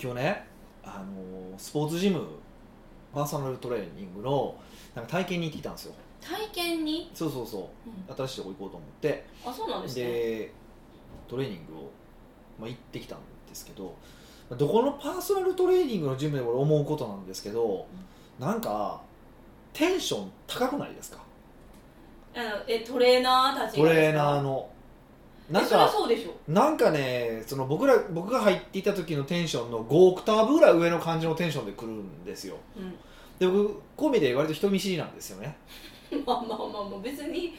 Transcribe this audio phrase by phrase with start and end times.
[0.00, 0.46] 今日ね
[0.84, 2.22] あのスポーツジム
[3.12, 4.54] パーソナルトレーニングの
[4.94, 5.94] なんか体験に行ってきたんですよ。
[6.20, 7.62] 体験に、そうそうそう。
[8.10, 8.16] うん。
[8.16, 9.24] 新しいとこ行こうと思って。
[9.46, 10.04] あそうなんですね。
[10.04, 10.52] で
[11.26, 11.90] トレーニングを、
[12.58, 13.94] まあ、行ってきたんですけど
[14.56, 17.86] どこのパーソナルトレーニングのジムでも俺思うことなんですけど
[18.38, 19.00] なんか
[19.72, 21.22] テンション高くないですか？
[22.34, 24.70] あのえトレーナーたちトレーナーの
[25.50, 26.34] なんかそうでしょ。
[26.46, 32.56] なんかねその僕ら僕が入っていた時のテンションの5オクターブぐらい上の感じのテンションで来るんですよ。
[32.76, 32.94] うん。
[33.38, 35.56] で僕こう見て割と人見知りなんですよね。
[36.26, 37.54] まあまあまあまあ別に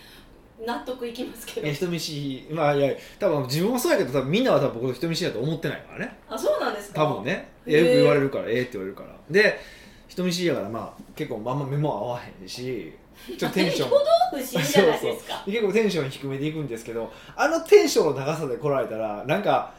[0.66, 1.68] 納得いきますけど。
[1.68, 6.18] え人見知りまあいや多分自分もそうやけど多分みんなは多分僕の人見知りだと思ってないからね。
[6.30, 7.06] あそうなんですか。
[7.06, 7.50] 多分ね。
[7.66, 9.16] よく言われるからええって言われるから。
[9.30, 9.60] で
[10.08, 12.94] 人見知りやからまあ結構あんま目も合わへんし
[13.28, 13.88] ちょっとテンション。
[13.88, 15.44] 挙動不審じゃないですか。
[15.46, 19.74] 結構テンション低めでいくんですけどあのテンションの高さで来られたらなんか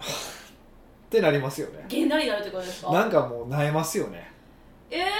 [0.00, 1.84] ってなりますよね。
[1.88, 2.92] げんなりになるってことですか？
[2.92, 4.30] なんかもう萎えますよね。
[4.90, 5.18] えー、それは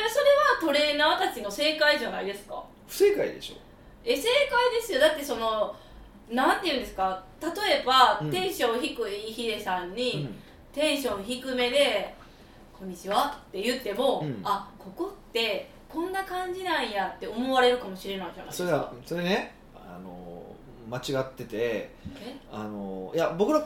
[0.60, 2.62] トレーナーたちの正解じゃないですか？
[2.86, 3.54] 不正解でしょ。
[4.04, 4.28] え正解
[4.80, 5.00] ですよ。
[5.00, 5.74] だってその
[6.30, 7.22] なんていうんですか？
[7.40, 7.48] 例
[7.82, 8.30] えば、うん。
[8.30, 10.34] テンション低いヒデさんに、うん。
[10.72, 12.14] テンション低めで
[12.78, 14.40] 「こんにちは」って言っても、うん。
[14.44, 18.68] あここってこんな感じなんやって思われるかもしれないじゃないですか。
[18.68, 20.42] それはそれねあの
[20.88, 21.90] 間違っててえ？
[22.50, 23.64] あのいや僕ら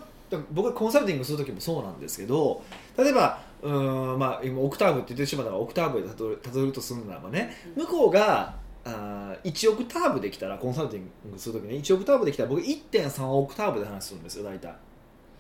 [0.51, 2.63] 僕らコンサルティングする時もそうなんですけど
[2.99, 14.75] 例えばうーんまあ今オクターブって言ってしまったからオクターブで例え例えるとするならばね向こうがあー1オクターブできたらコンサルティングする時に1オクターブできたら僕1.3オクターブで話するんですよ大体。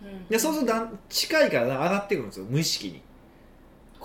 [0.02, 0.26] うん。
[0.28, 0.72] でそうすると
[1.08, 3.02] 近いから上がってくるんですよ無意識に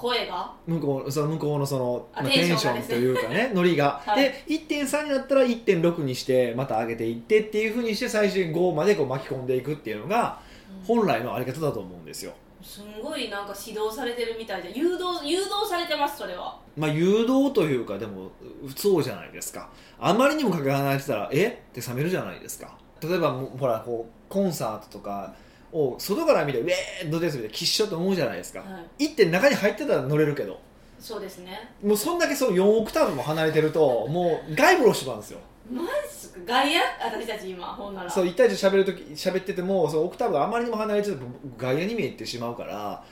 [0.01, 0.51] 声が？
[0.65, 4.23] 向こうその向こうのその、あまあテンションというかね ノリが、はい。
[4.23, 10.39] で1.3になったら1.6にしてまた上げていってっていうふうにして最終5までこう巻き込んでいくっていうのが
[10.87, 12.33] 本来のあり方だと思うんですよ。
[12.63, 16.57] すんごいなんか指導されてるみたいで誘導誘導されてますそれは。
[16.77, 18.29] まあ誘導というかでも
[18.75, 19.69] そうじゃないですか。
[19.99, 21.61] あまりにもかけ離れてたらえ？
[21.71, 22.75] って冷めるじゃないですか。
[23.01, 25.33] 例えばもうほらこうコンサートとか
[25.73, 28.65] を外から見てウェーッドですみたいなきっしょと思うじゃないですか、は
[28.99, 29.05] い。
[29.05, 30.59] 1点中に入ってたら乗れるけど。
[30.99, 31.71] そうですね。
[31.83, 35.39] もうそんだけその4オクターブも離れてるともう外部の人なんですよ。
[35.71, 36.39] マジっすか？
[36.45, 36.81] 外野？
[37.03, 38.09] 私たち今ほんなら。
[38.09, 41.25] そう1対1で喋るとき喋っててもそのオクターブがあまりにも離れてると
[41.57, 43.03] 外野に見えてしまうから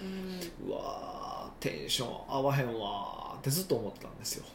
[0.68, 4.46] うわーテンション合わへんわーってずっと思ってたんですよ。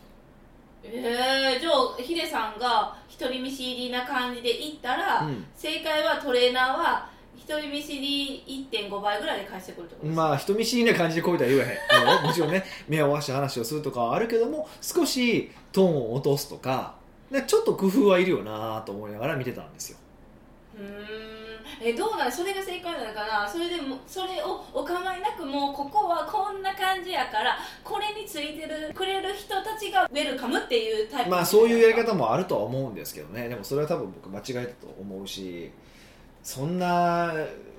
[0.84, 5.44] えー、じゃあヒデさんが一人見知りな感じで行ったら、うん。
[5.56, 12.22] 正解はトレーナーは一人見知り1.5倍ぐらいで返してくるってことですか、まあ人見知りな感じでこういったら言わへん。
[12.22, 16.94] ももちろんね目を合わせて話をするとかはあるけども少しトーンを落とすとか
[17.30, 19.98] でちょっと工夫はいるよなと思いながら見てたんですよ。
[20.76, 21.44] うーん
[21.82, 23.48] えどうなんそれが正解なのかな？
[23.48, 33.48] それでもそれをお構いなくもうここはこんな感じやからこれについてるくれる人たちがウェルカムっていうタイプまあそういうやり方もあるとは思うんですけどね。
[33.48, 35.72] でもそれは多分僕間違えたと思うし
[36.44, 37.34] そんな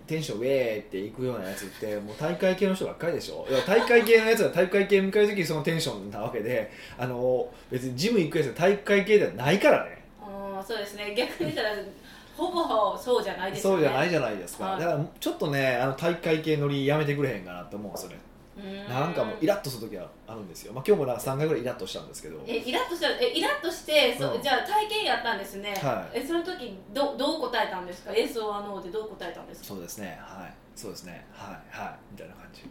[0.05, 3.47] テンションウェーっていくようなやつってもう大会系の人ばっかりでしょ？
[3.49, 6.71] いや大会系のやつは大会系迎える時にそのテンションなわけで。
[6.97, 10.03] あの別にジム行くやつは大会系ではないからね。
[10.67, 11.13] そうですね。
[11.15, 11.69] 逆に言ったら
[12.35, 13.83] ほぼそうじゃないですよね。
[13.83, 14.79] そうじゃないじゃないですか、はい。
[14.81, 18.17] だからちょっとねあの大会系乗りやめてくれへんかなって思うんですよね。
[18.17, 18.34] うー
[18.89, 22.41] なんかもうイラッとする時はあるんですよ、まあ、今日もなんか3回ぐらいイラッとしたんですけど。
[22.47, 24.41] えイラッとしたえイラッとしてそ、うん。
[24.41, 26.19] じゃあ体験やったんですね、はい。
[26.19, 29.67] えその時どどう答えたんですか？Yes or No でどう答えたんですか？
[29.67, 30.17] そうですね。
[30.21, 30.53] はい。
[30.75, 31.25] そうですね。
[31.33, 31.55] はい。
[31.69, 31.95] はい。
[32.13, 32.63] みたいな感じ。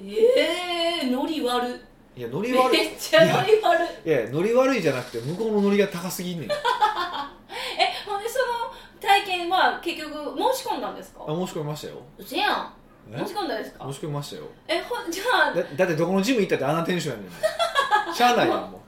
[0.00, 1.76] えー、ノリ悪っ。
[2.16, 2.78] いやノリ悪い。
[2.78, 3.86] めっちゃノリ悪っ。
[4.04, 6.48] いやいやノリ悪いじゃなくて向こうのノリが高すぎんねん。
[6.50, 7.32] あ
[7.78, 10.12] えほんでその体験は結局
[10.52, 11.24] 申し込んだんですか？
[11.28, 11.94] 申し込みましたよ。
[12.18, 12.54] うせやん。
[12.56, 13.84] え申し込んだんですか？
[13.86, 14.42] 申し込みましたよ。
[14.66, 17.32] えほんじゃあだだってどこのジム行ったってあんなテンションやねん。
[18.14, 18.82] しゃあないやんも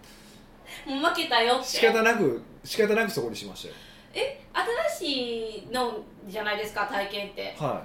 [0.87, 1.63] もう負けたよって。
[1.63, 3.75] う仕方なく仕方なくそこにしましたよ。
[4.15, 4.43] え
[4.99, 5.95] 新しいの
[6.27, 6.87] じゃないですか？
[6.87, 7.55] 体験って。
[7.59, 7.83] は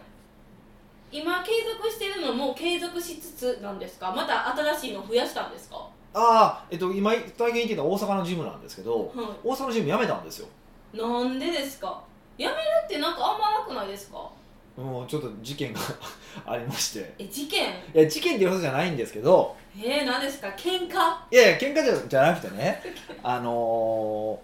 [1.12, 4.12] 今継続してるのも継続しつつなんですか？
[4.12, 5.76] また新しいの増やしたんですか？
[5.78, 5.80] い
[6.18, 10.48] ああえっと今体験行ってた大阪のジムなんですけどは大阪のジム辞めたんですよ。
[10.94, 12.02] いなんでですか？
[12.38, 14.30] やめるってなんかあんまなくないですか？
[14.78, 15.80] もうちょっと事件が
[16.46, 17.14] ありまして。
[17.18, 17.70] え事件？
[17.70, 19.56] いや事件っていうことじゃないんですけど。
[19.78, 20.48] えー、何ですか？
[20.58, 20.96] 喧嘩？
[21.32, 22.82] いやいや喧嘩じゃじゃなくてね
[23.24, 24.40] あの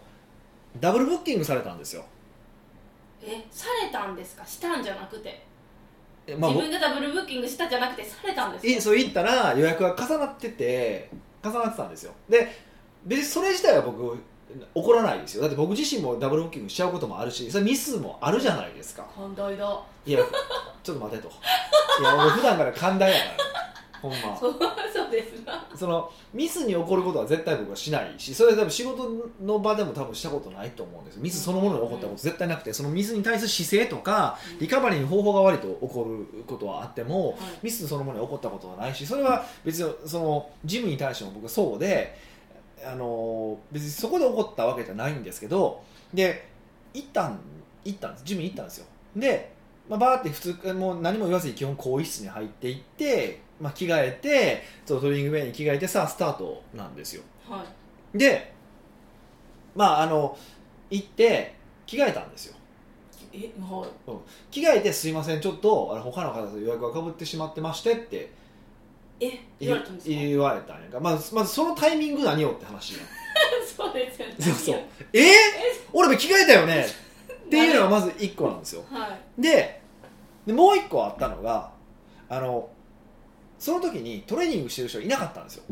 [0.78, 2.06] ーダブルブッキングされたんですよ、
[3.22, 4.46] えされたんですか？
[4.46, 5.44] したんじゃなくて、
[6.26, 8.72] えまあ、自分がダブルブッキングしたじゃなくてされたんですか？
[8.72, 11.10] いそう言ったら予約が重なってて
[11.44, 12.14] 重なってたんですよ。
[12.30, 12.50] で
[13.04, 14.18] 別にそれ自体は僕
[14.74, 15.42] 怒らないですよ。
[15.42, 19.06] だって僕自身もダブルブッキングしちゃうこともあるしそれミスもあるじゃないですか。
[19.16, 20.20] 寛大だいや
[20.84, 21.28] ちょっと待てと。
[21.28, 23.52] いや俺普段から寛大やから。
[24.02, 24.36] ほんま。
[24.40, 24.56] そう
[24.92, 25.64] そうですな。
[25.76, 29.10] そのミスに起こることは絶対僕はしないしそれは多分仕事
[29.44, 31.20] の場でも多分したことないと思うんです。
[31.20, 37.38] ミスそのものに起こったこと絶対なくてそのミスに対する姿勢とかリカバリーの方法が悪いと起こることはあってもはい。
[37.64, 42.18] ミスそのものに起こったことはないしそれは別にそのジムに対しても僕はそうで
[42.86, 45.84] あの別にそこで起こったわけじゃないんですけど
[46.14, 46.48] で
[46.94, 47.40] 行ったん
[47.84, 48.24] 行ったんです。
[48.26, 48.86] ジムに行ったんですよ。
[49.16, 49.52] で、
[49.90, 57.24] まあ、バーって普通もう何も言わずに基本更衣室に入っていって、まあ、着替えてそのトレーニングウェイに着替えてさあスタートなんですよ。
[57.50, 57.64] は
[58.14, 58.18] い。
[58.18, 58.54] で
[59.76, 60.38] まああの
[60.90, 61.56] 行って
[61.86, 62.56] 着替えたんですよ。
[63.34, 64.12] えはい。
[64.52, 68.32] 着替えてすいませんちょっとあの他の方と予約がかぶってしまってましてって
[69.22, 70.16] え言われたんですか？
[70.16, 71.00] 言われたんやんか。
[71.00, 73.02] まずまずそのタイミング何よって話やん。
[73.78, 74.36] そうですよね。
[74.40, 74.80] そうそう。
[75.14, 75.20] え？
[75.22, 75.26] ー、
[75.94, 76.86] 俺も着替えたよね。
[77.46, 78.84] っていうのがまず1個なんですよ。
[78.90, 79.08] は
[79.38, 79.42] い。
[79.42, 79.82] で
[80.46, 81.72] でもう1個あったのが
[82.30, 82.70] あの
[83.60, 85.64] その時にトレーニングしてる人がいなかったんですよ。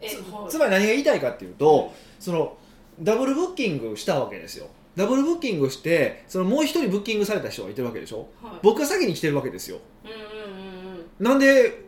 [0.00, 0.08] え
[0.48, 2.56] つまり何が言いたいかっていうとその
[3.00, 4.68] ダブルブッキングしたわけですよ。
[4.94, 8.28] ダブルブッキングしてそのもう一人ブッキングされた人がいてるわけでしょ。
[8.42, 8.58] はい。
[8.62, 9.78] 僕が先に来てるわけですよ。
[10.04, 11.24] うんうんうんうん。
[11.24, 11.87] なんで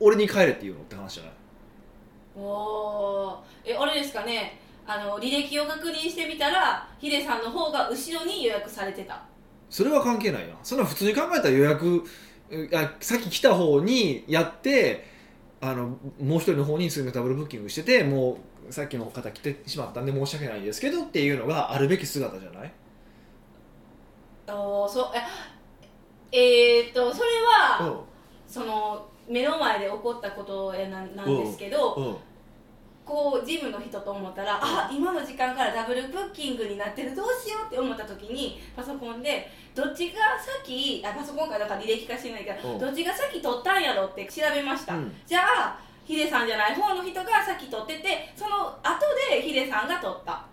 [0.00, 1.32] 俺に帰れって言うのって話じゃない？
[2.36, 3.72] おー。
[3.72, 4.60] えあれですかね。
[4.86, 9.22] あの履歴を確認してみたらヒデさんの方が後ろに予約されてた。
[9.68, 10.54] それは関係ないな。
[10.62, 12.04] そんな普通に考えたら予約
[12.50, 15.04] うあ先来た方にやって
[15.60, 22.72] あのもう一人の方にすぐダブルブッキングしててもうさっきの方来てしまったんで申し訳ないですけどっていうのがあるべき姿じゃない、
[24.46, 25.06] おーそう
[26.32, 27.28] ええーっとそれ
[27.80, 27.98] は、うん。
[28.46, 32.16] その目の前で起こったことななんですけど、うん、
[33.04, 40.18] こうジムの人と思ったら、あ今の時間からダブルブッキングになってるどうしようって思った時にパソコンでどっちが
[40.64, 42.78] 先あパソコンかだから履歴化してないから、うん。
[42.78, 45.12] どっちが先取ったんやろって調べました、うん。
[45.26, 50.32] じゃあヒデさんじゃない方の人が先取っててその後でヒデさんが取った。
[50.32, 50.48] か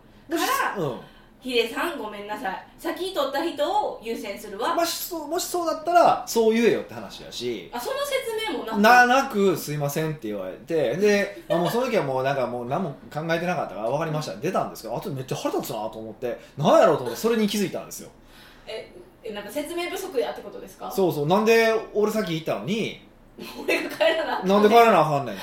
[0.76, 1.00] らうん
[1.46, 2.66] ヒデさんごめんなさい。
[2.80, 7.70] 先取った人を優先するわ、もしそうもしそうだったらそう言えよって話だし。
[7.72, 8.80] あその説明もなく。
[8.82, 10.96] ななく「すいません」って言われて。
[10.98, 14.36] で、まあ、もうその時はもうなんかもう何も考えてなかったから分かりました。
[14.38, 18.10] 出たんですけどあとめっちゃ腹立つなと思って何やろうと思ってそれに気づいたんですよ。
[18.66, 18.92] え
[19.24, 20.90] えなんか説明不足やってことですか？
[20.92, 21.28] そうそう。
[21.28, 23.08] なんで俺先行ったのに？
[23.64, 25.42] 俺が帰らなあかなんで帰らなあかんねんと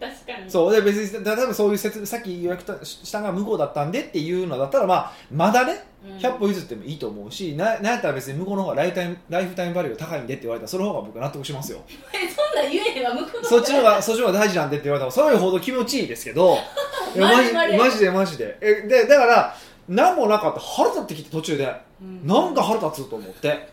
[0.00, 0.50] 確かに。
[0.50, 6.16] そうで別に例えばそういう説さっき予約たしたのが向こうだったんでっていうのだったらまあまだねうん。
[6.18, 11.80] 100歩譲ってもいいと思うし、ななんやったら別に向こうの方がライフタイムライフタイムバリューが高いんでって言われたらその方が僕納得しますよ。
[12.12, 16.56] えそんなん言えへんわ向こうのそっちの方がそっちの方が大事なんでって言われたらそれほど気持ちいいですけど。
[17.16, 17.42] マ
[17.90, 18.10] ジで。
[18.10, 19.56] マジでえでだから
[19.88, 21.74] 何もなかった腹立ってきて途中で。
[22.00, 22.26] うん。
[22.26, 23.68] なんか腹立つと思って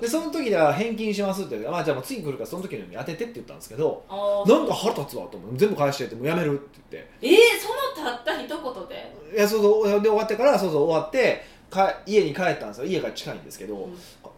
[0.00, 4.04] でその時では返金しますって言って、まあ、じゃあもう次来るからその時のように当ててって言ったんですけど
[4.46, 5.56] なんか腹立つわと思う。
[5.56, 7.10] 全部返してってもうやめるって言って。
[7.22, 12.84] えー、そのたった一言で、いやそうそうで終わってからそうそう終わってか家に帰ったんですよ。
[12.86, 13.94] 家が近いんですけど、うん。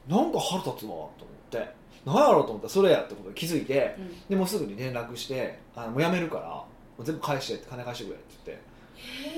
[0.08, 1.08] なんか腹立つわと思っ
[1.50, 1.69] て。
[2.04, 4.28] 何やろうと思ったらそれやってことに気づいてうん。
[4.28, 6.66] でもうすぐに連絡してあのもうやめるからも
[6.98, 8.64] う全部返してって金貸してくれって言って。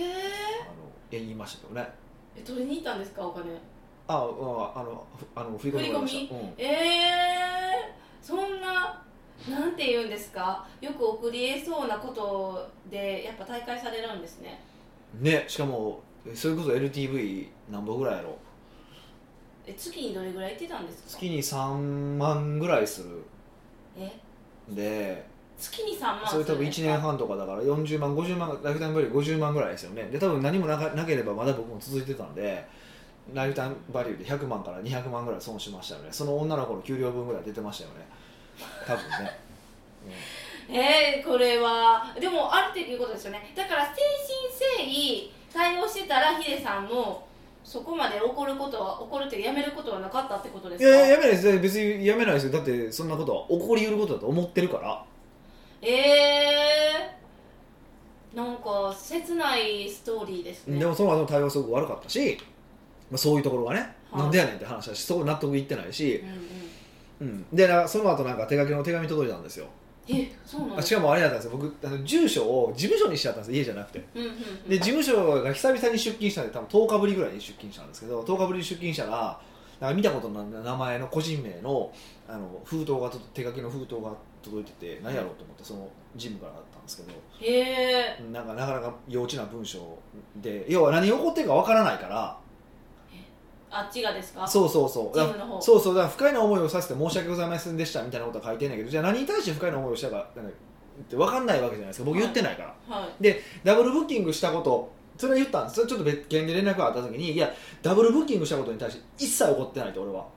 [0.05, 0.12] へ
[0.62, 0.72] あの
[1.10, 1.88] 言いましたけどね。
[2.37, 3.44] え取りに行ったんですかお金？
[4.08, 5.82] あああのふあの振り込み？
[5.87, 6.40] りました、うん。
[6.58, 9.02] ええー、そんな
[9.49, 10.66] なんて言うんですか？
[10.81, 14.60] よく起こりえそうなことでやっぱ大会されるんですね。
[15.20, 18.36] ねしかもえそれこそ LTV 何本ぐらいやろ？
[19.67, 21.08] え月にどれぐらい行ってたんですか？
[21.10, 23.22] 月に3万ぐらいする。
[23.96, 24.12] え？
[24.69, 25.24] で
[25.58, 30.05] 月に3万それ多分1年半半とかだから40万50万ライフタイムバリュー50万ぐらいですよね。
[30.05, 32.67] で多分何もなかなければまだ僕も続いてたんで
[33.32, 36.08] ライフタイムバリューで100万から200万ぐらい損しましたよね。
[36.10, 38.06] その女の子の給料分ぐらい出てましたよね。
[38.86, 39.38] 多分ね、
[41.19, 43.52] えー、これはでもあるっていうことですよね。
[43.56, 47.26] だから誠心誠意対応してたらヒデさんも
[47.64, 50.88] そこまで怒ることは怒るってやめることはなかったってことでうん、すか？
[50.91, 51.58] いやいややめないです。
[51.60, 52.52] 別にやめないですよ。
[52.52, 55.05] だってそんなことは起こりうることだと思ってるから。
[55.81, 60.79] えー、なんか切ないストーリーですね。
[60.79, 62.38] でもその後の対応はすごく悪かったし、
[63.12, 64.22] まあ、そういうところがね、はい。
[64.22, 66.24] なんでやねんって話だしそこ納得いってないし
[67.20, 67.34] う、んうん。
[67.34, 69.66] うん、でなその後なんか手書きの手紙届いたんですよ。
[70.08, 71.58] えそうなんしかもあれだったんですよ。
[71.58, 74.04] 僕あの住所を事務所にしちゃったんです家じゃなくて。
[74.14, 74.69] うんうんうん。
[74.69, 79.40] で事務所が久々に出勤したんで多分10日ぶりぐらいに出勤したんですけど10日ぶりに出勤したら
[79.78, 81.92] なんか見たことのない名前の個人名の
[82.26, 87.12] あの封筒がと手書きの封筒が届いてて何やろうと思ってその事務からだったんですけど。
[87.40, 87.60] へ
[88.19, 88.24] え。
[88.32, 89.98] なんかなかなか幼稚な文章
[90.36, 92.38] で要は何が起こってるかわからないから
[93.72, 94.46] あっちがですか？
[94.46, 95.14] そうそうそう。
[95.14, 95.60] チームの方。
[95.60, 95.94] そうそう。
[95.94, 100.43] だ不快な思いをさせて申し訳ございませんでしたみたいなことは書いてんだけどじゃあ何に対して不快な思いをしたかっ
[101.08, 102.05] て分かんないわけじゃないですか。
[102.05, 103.36] 僕言ってないから、はい。
[103.64, 105.76] ダブルブッキングしたことそれは言ったんです。
[105.76, 107.52] それちょっと別件で連絡があった時にいや
[107.82, 110.19] ダブルブッキングしたことに対して一切怒ってないと俺は。
[110.19, 110.29] はい。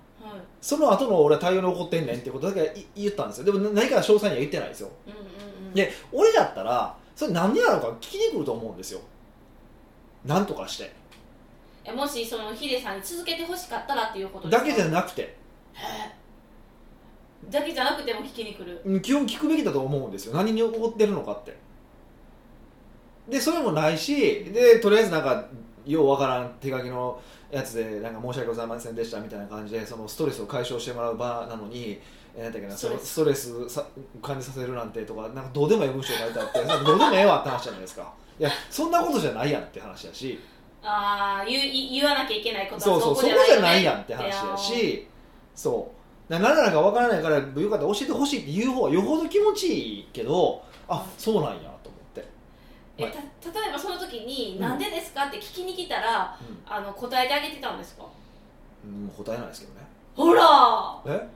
[0.62, 3.46] その後の俺は対応に怒ってんねんってことだけい言ったんですよ。
[3.46, 4.89] でも何か詳細には言ってないですよ。
[5.06, 5.74] うんうんうん。
[5.74, 9.01] で俺だったらそれ何でなのか聞きに来ると思うんですよ。
[10.25, 10.92] なんとかして
[11.86, 14.65] えもしそのヒデさんに続けてほしかったらっていうことですか？
[14.68, 15.38] だけじゃなくて。
[17.50, 18.82] だけじゃなくても聞きに来る。
[18.84, 20.34] うん基本聞くべきだと思うんですよ。
[20.36, 21.56] 何に怒ってるのかって。
[23.30, 25.46] でそれもないしでとりあえずなんか
[25.86, 27.20] ようわからん手書きの
[27.51, 32.00] やつでなんか申し訳ございませんでしたみたいな感じでそのストレスを解消してもらう場なのに
[32.36, 33.86] えーなんだっけなそのストレスさ
[34.22, 38.13] 感じさせるなんてとかなんかどうでもいい文章書いてあってなんかどうでもええわって話じゃないですか。
[38.39, 40.39] いやそんなことじゃないやんって話だし
[40.86, 45.08] ああ言い言わなきゃいけないことそうそうそこじゃないやんって話だし。
[45.56, 45.92] そ
[46.30, 46.32] う。
[46.32, 52.27] な何なのかわからないからよかったら教えてほしいって言う方がよほど気持ちいいけどあそうなんやと思って、
[52.98, 53.20] えた
[53.51, 54.62] 例えばその時に「うん。
[54.62, 56.38] なんでですか?」って聞きに来たら
[56.68, 58.06] あの答えてあげてたんですか？
[58.84, 59.82] うんうん、答えないですけどね。
[60.15, 60.42] ほら！
[61.06, 61.27] え？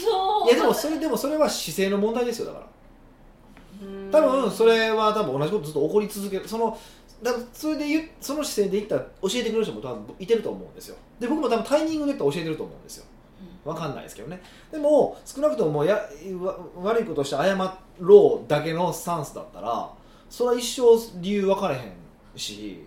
[0.00, 2.66] そういやでもそれでもそれは姿勢の問題ですよだから。
[3.82, 4.10] うん。
[4.10, 6.48] 多分それは多分同じことずっと起こり続ける。
[6.48, 6.76] その
[7.22, 10.96] だからそれでその姿勢で言ったら教えてくれる人も多分いてると思うんですよ。
[11.18, 13.04] で僕も多分タイミングで言ったら教えてると思うんですよ。
[13.64, 14.42] わかんないですけどね。
[14.70, 15.96] でも少なくともや
[16.40, 17.56] わ悪いことして謝
[18.00, 19.90] ろうだけのスタンスだったら
[20.28, 21.92] それは一生理由分かれへん
[22.36, 22.84] し、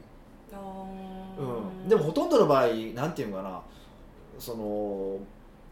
[1.38, 3.62] うん、でもほとんどの場合なんていうのかな。
[4.38, 5.18] その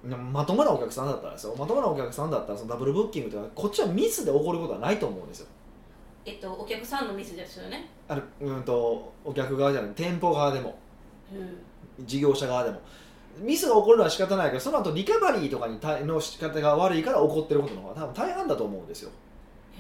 [0.04, 1.56] なまともなお客さんだったらですよ。
[1.58, 5.48] まともなお客さんだったらそのダブルブッキングとかこっちはミスで起こることはないと思うんですよ
[6.27, 7.89] えっとお客さんのミスですよね？
[8.07, 9.91] あるうんとお客側じゃない。
[9.96, 10.77] 店舗側でも。
[11.34, 12.05] うん。
[12.05, 12.79] 事業者側でも。
[13.39, 19.12] ミスが起こるのは仕方ないけどその後リカバリーとかに対の仕方が悪いから起こってることの方が多分大半だと思うんですよ、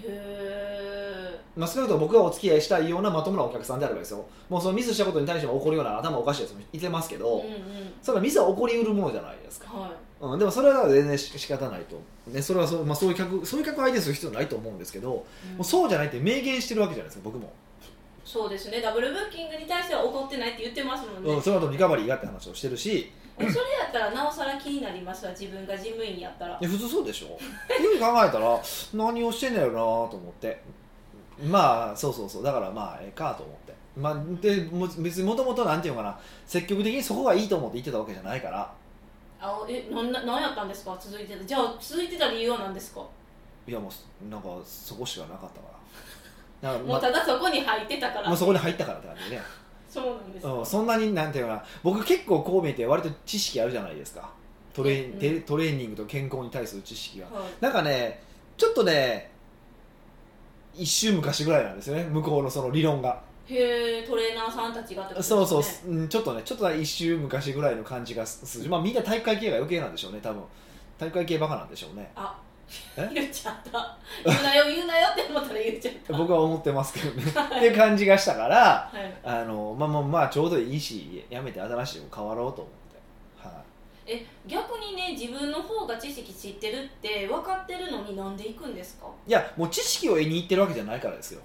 [0.03, 4.23] へまあ、少なくとも僕がお付き合いしたいようなまともなお客さんであればですよ。
[4.47, 7.55] もうそのミスしたことに対しても起こるような頭おかしいやつもいてますけえど、うんうん。
[7.99, 15.25] それはミスは起こりうるものじゃないですか、はいうん、でもそれは全然し仕方ないと、ね、それはそう,、まあ、そういう客そういう客相手する必要ないと思うんですけど、も
[15.59, 17.53] うそうじゃないって明言してるわけじゃないですか僕も、
[18.25, 18.81] そうですね。
[18.81, 23.11] ダブルブッキングに対しては怒ってないって言ってますもんね、うん、その後リカバリーがって話をしてるし。
[23.39, 26.57] えそれやったらなおさら気になりますわ自分が事務員やったら。
[26.57, 27.27] 普通そうでしょ。
[27.27, 28.59] いうふうに考えたら
[28.95, 30.59] 何をしてんねやろなと思って。
[31.45, 32.43] まあそうそうそう。
[32.43, 33.73] だからまあええかと思って。
[33.95, 36.19] まあでも別にもともとなんていうのかな。
[36.47, 38.73] 積極的にそこがいいと思って言ってたわけじゃないから
[39.39, 40.97] あえなんななんやったんですか？
[40.99, 41.45] 続いてた。
[41.45, 43.01] じゃあ続いてた理由は何ですか？
[43.67, 45.67] いやもうなんかそこしかなかったか
[46.61, 46.71] ら。
[46.73, 48.27] だからまもうただそこに入ってたから。
[48.29, 49.41] もうそこに入ったからって感じでね、
[49.89, 51.65] そうなんですか、うん、そんなになんていうのかな。
[51.83, 54.29] 僕結構こう見えて割と知識あるじゃないですか。
[54.73, 55.19] トレーうん。
[55.19, 57.45] テトレーニングと健康に対する知識がはい。
[57.61, 58.21] なんかね
[58.57, 59.29] ちょっとね
[60.73, 62.03] 一周昔ぐらいなんですよね。
[62.05, 65.45] 向こうのその理論がへえトレーナーさんたちがってことですね。
[65.45, 68.69] そうそう、うん、ちょっとねちょっと一周昔ぐらいの感じがする。
[68.69, 70.43] まあみんな体育会系が余計なんでしょうね多分。
[70.99, 72.11] 体育会系バカなんでしょうね。
[72.15, 72.37] あ
[72.97, 73.09] え？
[73.13, 73.97] 言っちゃった。
[74.25, 76.17] 言うなよ言うなよって思ったら言っちゃった。
[76.17, 77.23] 僕は思ってますけどね。
[77.23, 79.17] っていう感じがしたからはい。
[79.23, 82.73] あのまあまあまあちょうどいいしやめて新しいの変わろうと思っ
[83.41, 83.47] て。
[83.47, 83.63] は
[84.07, 84.11] い。
[84.11, 89.07] え逆にね自分の方が知識知ってるって分かってるのになんで行くんですか？
[89.25, 91.41] いやもう知識を得に行ってるわけじゃないからですよ。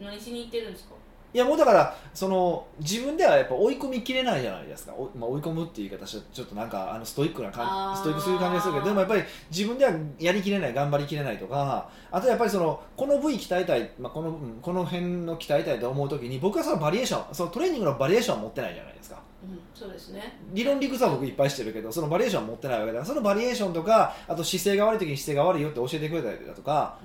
[0.00, 0.94] 何しに行ってるんですか？
[1.36, 19.20] いやもうだからその自分ではやっぱ追い込みきれないじゃないですか、おまあ、追い込むっていう言い方したらちょっとなんかあのストイックなあ感ストイックする感じがするけどでもやっぱり自分ではやりきれない頑張りきれないとかあとやっぱりそのこの部位鍛えたい、まあ、このうんこの辺の鍛えたいと思う時に僕はそのバリエーションそのトレーニングのバリエーションは持ってないじゃないですか。
[19.44, 20.38] うんそうですね。
[20.54, 22.94] 理論理屈は僕いっぱいしてるけどそのバリエーションは持ってないわけだ。
[22.94, 26.98] からそのバリエーションとかあと姿勢が悪い時に姿勢が悪いよって教えてくれたりだとか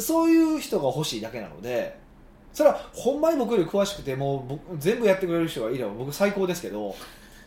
[0.00, 2.00] そういう人が欲しいだけなので
[2.52, 6.94] それはほんまに僕より詳しくてもう僕全部やってくれる人がいれば僕最高ですけど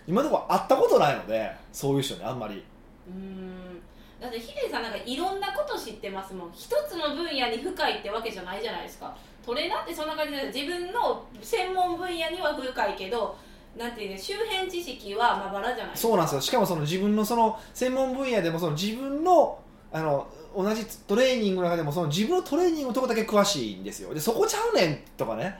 [0.08, 2.64] 今のところ会ったことないのでそういう人にあんまり。
[3.08, 3.82] うーん。
[4.20, 6.52] だってヒデさんなんかいろんなこと知ってますもん。
[6.54, 9.16] 一つの分野に深いってわけじゃないじゃないですか。
[9.46, 13.36] トレーナーってそんな感じで自分の専門分野には深いけど
[13.78, 16.08] なんていうね周辺知識はまばらじゃないですか。
[16.08, 16.42] そうなんですよ。
[16.42, 19.60] しかもその自分のその専門分野でもその自分の
[19.92, 24.14] あの同じトレーニングの中でもその自分のトレーニングのとこだけ詳しいんですよ。
[24.14, 25.60] でそこちゃうねんとかね。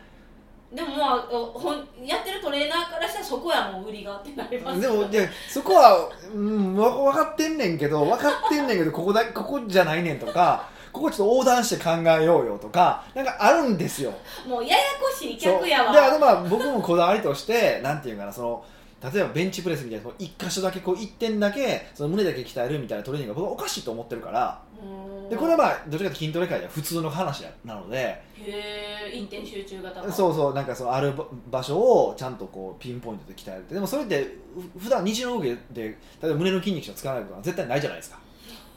[0.74, 1.76] でもまあおほん
[2.06, 4.82] やってるトレーナーからしたらそこやもん売りがってなります。
[4.82, 14.14] でもでそこは、うん、わ分かってんねんけど分かってんねんけどここだここじゃないねんとかここちょっと横断して考えようよとかなんかあるんですよ。
[14.48, 15.86] もうややこしい客やわ。
[15.88, 15.96] そう。
[15.96, 18.66] であとまあ僕もこだわりとしてなんていうかなその
[19.04, 24.62] 例えばベンチプレスみたいな1箇所だけこう1点だけその胸だけ鍛えるみたいなトレーニングが僕はおかしいと思ってるから。
[24.82, 25.30] うん。
[25.30, 27.98] でこれはまあどちらかというと筋トレ界では普通の話なので。
[27.98, 31.14] へえ一点集中型そうそうなんかそのある
[31.52, 33.74] 場所をちゃんとこうピンポイントで鍛えるって。
[33.74, 34.36] でもそれって
[34.76, 35.90] ふ普段日常動きで例
[36.24, 38.20] えば胸の筋肉しか使わないことは絶対ないじゃないですか。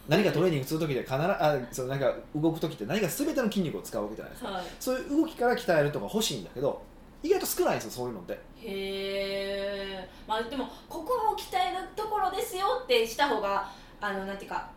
[0.09, 4.51] 何かトレーニングする時で必ずあそのなんか動く時って何か全ての筋肉を使うわけじゃないですか。
[4.51, 4.65] はい。
[4.81, 6.83] そういう動きから鍛えるとか欲しいんだけど
[7.23, 8.33] 意外と少ないんですよそういうのって。
[8.33, 13.69] へえまあでもここを鍛えるところですよってした方が
[14.01, 14.71] あのなんていうか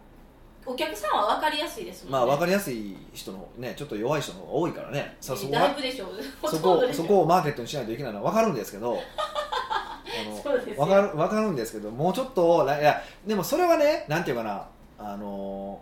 [0.65, 2.17] お客さんは分かりやすいですもんね。
[2.19, 5.17] まあ分かりやすい人のねちょっと弱い人の方が多いからね。
[5.19, 6.47] さそこはだいぶでしょう。
[6.47, 8.97] そこ そこをマーケットにしないといけないのは分かるんですけど
[10.43, 10.85] そうですよ。
[10.85, 14.67] 分かる分かるんですけどもうちょっとないやでもそれはねなんていうかな
[14.99, 15.81] あの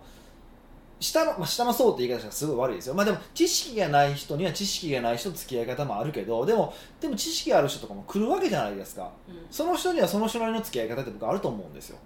[0.99, 9.09] 下の、まあ、下の層って言い方したらすごい悪いですよ、まあ、でも知識がない人には知識がない人と付き合い方もあるけどでもでも知識がある人とかも来るわけじゃないですか。
[9.27, 9.47] うん。
[9.49, 11.97] その人にはその人なりの付き合い方って僕あると思うんですよ。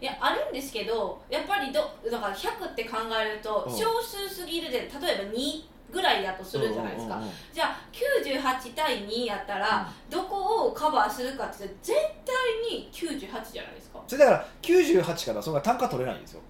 [0.00, 3.76] いやあるんですけどやっぱりどだから100って考えるとうん。
[3.76, 4.98] 少数すぎるで例えば
[5.32, 7.20] 2ぐらいだとするじゃないですか、
[7.52, 11.92] じゃあ98対2やったら、どこをカバーするかって絶
[12.24, 14.00] 対に98じゃないですか。
[14.06, 16.42] それだから98からそんな単価取れないんですよ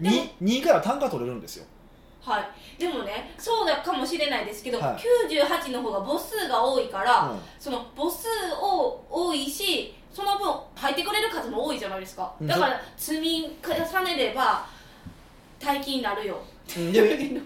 [0.00, 0.16] でも。
[0.16, 1.66] 2, 2から単価取れるんですよ。
[2.24, 2.80] はい。
[2.80, 4.96] でもねそうだかもしれないですけど、はい。
[5.30, 7.38] 98の方が母数が多いから、うん。
[7.58, 8.26] その母数
[8.60, 12.34] を多いしその分入ってくれる数も多いじゃないですか。
[12.40, 12.46] うん。
[12.46, 14.66] だから積み重ねれば
[15.60, 16.42] 大金になるよ。
[16.76, 16.92] うん。
[16.92, 17.00] で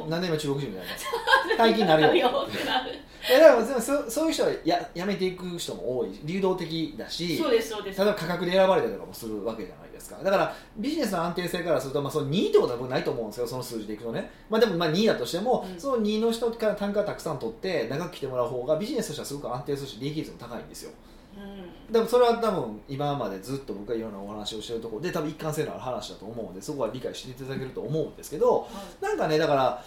[0.09, 0.93] なんで今中国人みたいな。
[1.59, 2.15] 大金になるよ。
[2.15, 2.91] いよってなる。
[3.29, 6.21] やだからでもそそういう人はややめていく人も多い。
[6.23, 7.99] 流動的だしそうですそうです。
[7.99, 10.23] 例えば価格で選ばれたりとかもするわけじゃないですか。
[10.23, 13.47] だからビジネスの安定性からすると、まあ、その2ってことは僕ないと思うんですよ。
[13.47, 15.81] その数字でいくとね、まあ、でもまあ2だとしても、うん。
[15.81, 20.93] その2の人から単価たくさん取って長く来てもらう方がビジネスとしてはすごく安定するし利益率も高いんですよ。
[21.37, 21.93] うん。
[21.93, 28.69] でもそれは多分今までずっと僕がいろんなお話をしてるところで多分一貫性のある話だと思うんでそこは理解していただけると思うんですけど
[29.01, 29.85] なんかねだから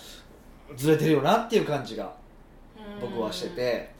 [0.75, 2.13] ずれてるよなっていう感じが
[3.00, 3.91] 僕はしてて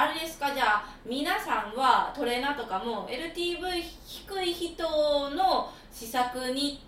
[0.00, 0.54] あれですか？
[0.54, 4.84] じゃあ皆さんはトレーナーとかも LTV 低い人
[5.30, 6.80] の施策に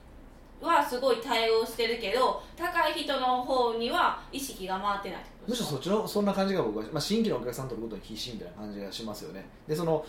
[0.62, 5.24] はすごい対応してるけど高い人の方には意識が回ってない。
[5.48, 9.44] むしろそっちのそんな感じが僕は、まあ、新規のお客さん取ることに必死みたいな感じがしますよね。
[9.66, 10.06] でその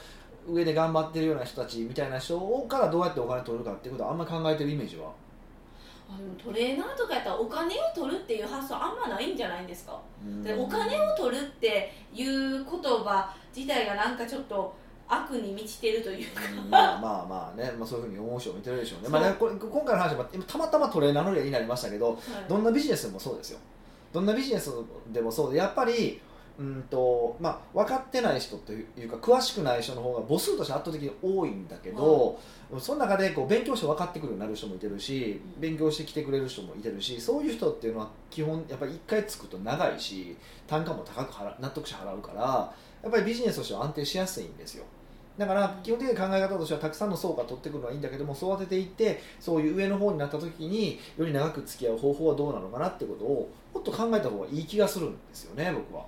[0.47, 5.11] 上で頑張ってるような人たちみたいな人からどうやってお金取るかっていうことはあんまり考えてるイメージは。
[6.13, 9.99] あでもトレーナーとかやったらお金を取るっていう発想あんまないんじゃないんですか？
[10.25, 10.43] うん。
[10.43, 14.73] でお金を取るっていう言葉自体がなんかちょっと
[15.07, 16.41] 悪に満ちてるというか。
[16.63, 22.17] うんまあまあまあね、まあ、そういうふうに思う人もいてるでしょうね、まあね、これ今回の話は今たまたまトレーナーの例になりましたけどはい。
[22.47, 23.59] どんなビジネスでもそうですよ。
[24.13, 24.71] どんなビジネス
[25.11, 26.21] でもそうでやっぱり
[26.61, 32.39] うんとまあ、分かってない人というか詳しくない人の方が母数として圧倒的に多いんだけど、
[32.79, 35.61] その中でこう勉強して分かってくるようになる人もいてるしうん。
[35.61, 42.41] 勉強してきてくれる人もいてるしそういう人っていうのは基本やっぱり1回つくと長いし単価も高く払納得して払うから
[43.01, 44.85] やっぱりビジネスとしては安定しやすいんですよ。
[45.37, 56.05] だから基本的な考え方としてはたくさんの層が取ってくるのはいいんだけども育てていってそういう上の方になった時により長く付き合う方法はどうなのかなってことをもっと考えた方がいい気がするんですよね僕は。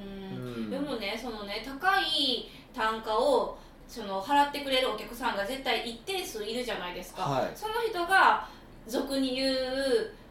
[0.00, 0.64] うん。
[0.64, 0.70] うん。
[0.70, 7.50] でもねそのね高い単価をその払ってくれるお客さんが絶対一定数いるじゃないですか、はい。
[7.54, 8.48] その人が
[8.86, 9.56] 俗に言う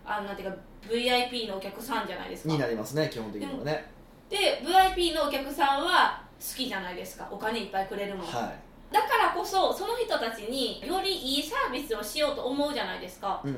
[0.06, 0.58] あのなんていうか
[0.90, 2.54] VIP のお客さんじゃないですか。
[2.54, 3.90] になりますね基本的にはね。
[4.30, 7.28] で VIP のお客さんは好きじゃないですか。
[7.30, 8.52] お金いっぱいくれるもん、は
[8.92, 13.42] だからこそその人たちによりいいサービスをしようと思うじゃないですか。
[13.46, 13.56] い、うん。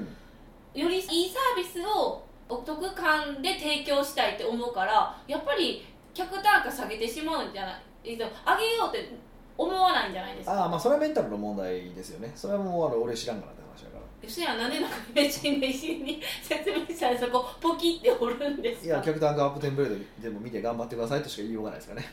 [0.82, 9.10] よりいいサービスをお得感で提供したいって思うからやっぱり客単価下げてしまうんじゃないえっと上げようって
[9.58, 10.54] 思わないんじゃないですか？
[10.63, 12.32] ああまあそれはメンタルの問題ですよね。
[12.36, 14.04] それはもうあの俺知らんからって話だから。
[14.21, 18.86] えそやなんでなんかめっちに説明したらそこポキって折るんですか？
[18.88, 22.06] いや客単価アップテンプレートでも見て頑張ってくださいとしか言いようがないですかね。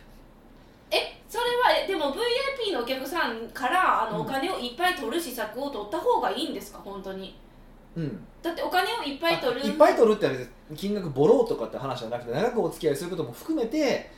[0.91, 6.79] えそれはえでも VIP のお客さんからあのうんお金をいっぱい取る施策を取った方がいいんですか？
[6.85, 7.37] 本当に
[7.97, 8.27] うん。
[8.43, 14.11] だってお金をいっぱい取るいっぱい取るって別に金額ボローとかって話じゃなくて長くお付き合いすることも含めて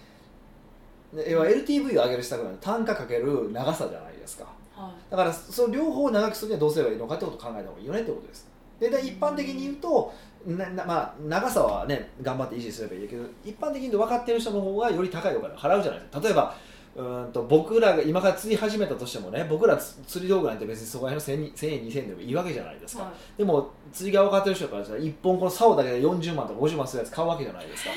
[1.13, 4.47] で要は LTV を上げる施策なんで単価かける長さじゃないですか。
[4.75, 5.11] はい。
[5.11, 8.49] だからその両方を長くするにはどうすればいいのかってことを考えた方がいいよねってことです。
[8.79, 10.13] でで一般的に言うと
[10.47, 16.21] ななまあ、長さはね頑張って維持すればいいけど一般的に言うと分かってる人の方がより高いお金を払うじゃないですか。
[16.21, 16.55] 例えば
[16.95, 23.39] うーんと僕らが今から釣り始めたとしてもね僕らつ釣り道具なんて別にそこら辺の 1000, 1000円2000円でもいいわけじゃないですか、はい。
[23.39, 27.91] でも釣りが分かってる人からしたら1本この竿だけで40万とか50万するやつ買うわけじゃないですか。
[27.91, 27.97] えー。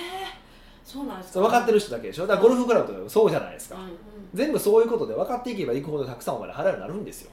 [0.86, 1.34] そうなんですか。
[1.34, 2.28] それ分かってる人だけでしょ？
[2.28, 3.90] だからゴルフクラブとかそうじゃないですか、うんうん。
[4.34, 7.32] 全部そういうことで分かっていけばいくほどたくさんお金払うようになるんですよ。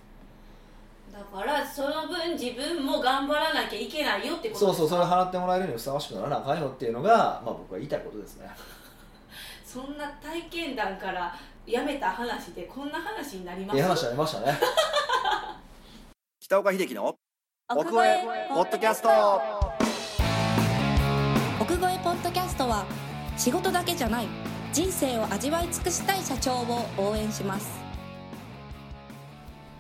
[1.12, 8.48] だからその分自分も頑張らなきゃいけないよってことそうそうそれ払ってもらえるにふさわしくならなあかんよっていうのが、まあ、僕は言いたいことですね。
[9.64, 11.34] そんな体験談から
[11.66, 13.76] やめた話でこんな話になります？
[13.76, 14.58] いい話ありましたね。
[16.40, 17.16] 北岡秀樹の
[17.68, 19.08] 奥越えポッドキャスト。
[21.60, 22.84] 奥越えポッドキャストは
[23.36, 24.26] 仕事だけじゃない
[24.72, 27.70] 人生を味わい尽くしたい社長を応援します。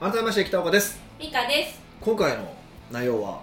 [0.00, 1.00] 改めまして北岡です。
[1.18, 1.80] ミカです。
[2.00, 2.44] 今回の
[2.90, 3.40] 内容は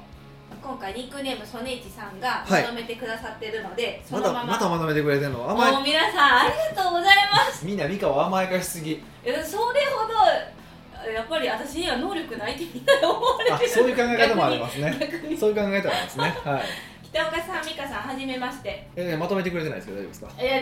[0.61, 2.63] 今回ニックネームソネイチさんがはい。
[2.63, 4.51] まとめてくださってるので、そまたのまま。
[4.53, 5.49] またまとめてくれてるの？
[5.49, 5.71] 甘い。
[5.73, 7.65] もう皆さんありがとうございます。
[7.65, 9.01] みんな美香を甘やかしすぎ。
[9.23, 13.55] それほどやっぱり私には能力ないってみんなに思われてる。
[13.55, 15.37] あそういう考え方もありますね。
[15.39, 16.23] そういう考え方もありますね。
[16.43, 16.63] はい。
[17.11, 18.87] 北岡さん美香さんはじめまして。
[18.95, 20.43] えまとめてくれてないですけど大丈夫ですか？
[20.43, 20.61] いや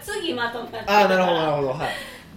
[0.00, 1.68] 次まとめああなるほどなるほど。
[1.70, 1.88] はい。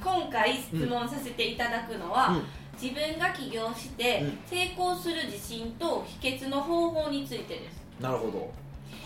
[0.04, 2.44] 今回質問させていただくのは、うん
[2.82, 4.40] 自分が起業してうん。
[4.46, 7.82] 成功する自信と秘訣の方法についてです。
[8.00, 8.52] なるほど。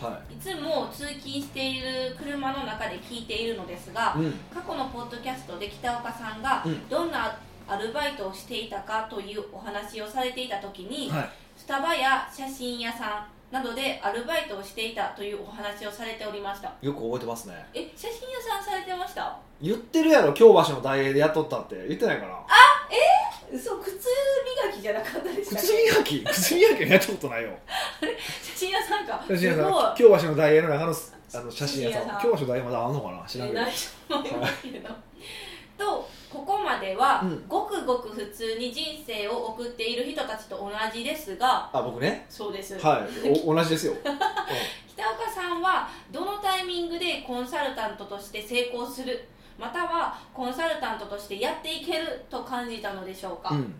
[0.06, 0.36] はい。
[0.36, 4.32] つも通勤している車の中で聞いているのですが、いうん。
[4.54, 6.88] 過去のポッドキャストで北岡さんがうん。
[6.90, 11.30] どんなアルバイトをしていたかというお話をされていた時に、はい。
[11.58, 16.74] スタバや写真屋さんなどでアルバイトをしていたというお話をされておりました。
[16.82, 17.66] よく覚えてますね。
[17.74, 19.38] え写真屋さんされてました？
[19.62, 21.88] 言ってるやろ京橋の大英でやったって。
[21.88, 22.34] 言ってないかな？
[23.54, 23.92] 嘘靴
[24.66, 26.24] 磨きじゃなかったでしたっ靴け磨き？
[26.34, 27.50] 靴磨きはやったことないよ。
[28.42, 29.24] 写真屋さんか？
[29.28, 29.96] 写真屋さん。
[29.96, 30.96] 京橋の大英の中の
[31.36, 32.22] あの写真屋さん。
[32.22, 33.24] 京橋の大英まだあんのかな？
[33.28, 33.62] 知らんけど。
[33.62, 33.72] ない
[34.10, 34.90] と思いけど。
[35.78, 37.46] とここまでは、うん。
[37.48, 41.70] ごくごく普通に人生を送っている人たちと同じですが。
[41.72, 42.26] あ僕ね？
[42.30, 43.30] そうです、はい。
[43.46, 43.94] お同じですよ。
[44.04, 49.28] 北岡さんはどのタイミングでコンサルタントとして成功する？
[49.58, 53.74] またはコンサルタントとしてやっていけると感じたのでしょうか、うん。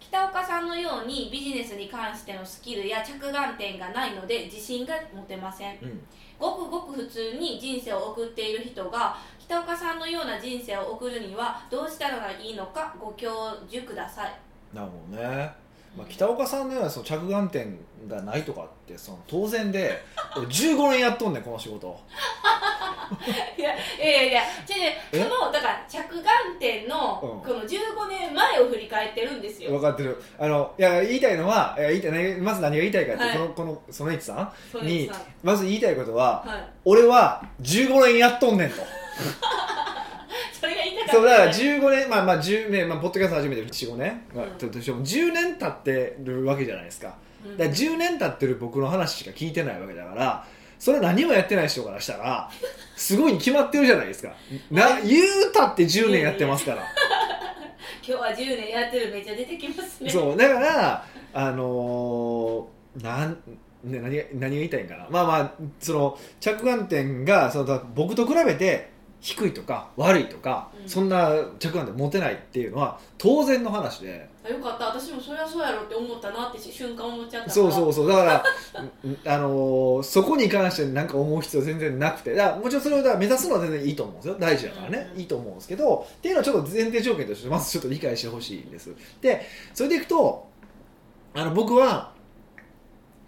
[0.00, 5.78] 北岡さんのようにビジネスに関してのスキルや着眼点がないので自信が持てません。
[5.82, 6.00] うん。
[6.38, 13.30] ごくごく普通に人生を送っている人が北岡さんのような人生を送るにはどうしたらいいのかご教
[13.70, 14.34] 授ください。
[14.74, 15.52] なるほどね、
[15.96, 17.78] まあ、北岡さんのようなその着眼点
[18.08, 20.02] がないとかってその当然で
[20.36, 21.98] 俺15年やっとんねんこの仕事。
[23.58, 24.48] いやいやいや違う
[25.12, 25.24] え違う。
[25.28, 26.24] そのだから着眼
[26.58, 27.46] 点のうん。
[27.46, 29.70] この15年前を振り返ってるんですよ。
[29.72, 30.22] 分かってる。
[30.38, 33.38] あのいや言いたいのは言いたいまず何が言いたいかって、はい。
[33.38, 35.10] このこのそのいちさんに
[35.42, 36.64] まず言いたいことははい。
[36.86, 38.76] 俺は15年やっとんねんと。
[38.76, 38.82] そ
[40.72, 44.50] れが言いたかったそうだから15年まあまあ10年、まあ、ポッドキャスト始めて45年、まあうん。
[44.52, 47.16] ととしても10年経ってるわけじゃないですか。
[47.44, 47.56] うん。
[47.56, 50.46] だから10年経ってる僕の話しか聞いてないわけだから
[50.78, 52.50] それ何もやってない人からしたら
[52.96, 54.34] すごいに決まってるじゃないですか。
[54.70, 56.82] な 言うたって10年やってますから。
[58.04, 60.10] 今日は10年やってるめっちゃ出てきますね。
[60.10, 63.38] そうだからあのーなん
[63.84, 65.06] ね、何が何が言いたいんかな。
[65.10, 68.91] まあまあその着眼点がそのだ僕と比べて
[69.22, 70.88] 低いとか悪いとか、うん。
[70.88, 71.30] そんな
[71.60, 74.28] 着眼点持てないっていうのは当然の話で。
[74.44, 74.86] あよかった。
[74.86, 77.50] 私もそりゃそうやろって思ったなって瞬間思っちゃったから。
[77.52, 78.08] そうそうそう。
[78.08, 78.44] だから
[79.04, 82.34] うん あのーそこに関して何か思う必要全然なくて。
[82.34, 84.36] だからもちろんそれをだから目指すのは全然いいと思うんですよ。
[84.40, 85.20] 大事だからね、うん。
[85.20, 88.92] いいと思うんですけどっていうのはちょっと前提条件としてまずちょっと理解してほしいんです。
[89.20, 90.48] でそれでいくと
[91.34, 92.12] あの僕は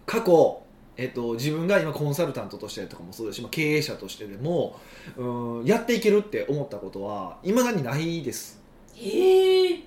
[0.05, 0.64] 過去
[0.97, 4.79] えっと、自分が今コンサルタントとしてとかもそうですし、まあ、経営者としてでも
[5.17, 8.61] うんやっていけるって思ったことはいまだにないです。
[8.97, 9.83] えー、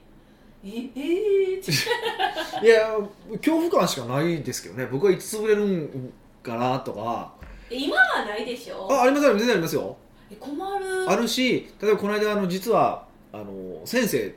[0.64, 1.62] ええー、
[2.64, 2.99] いや
[3.38, 4.87] 恐怖感しかないですけどね。
[4.90, 7.33] 僕はいつ潰れるんかなとか。
[7.71, 8.87] え今はないでしょ？
[8.90, 9.97] あありますあります全然ありますよ。
[10.31, 11.11] え困る。
[11.11, 14.35] あるし例えばこの間あの実はあの先生と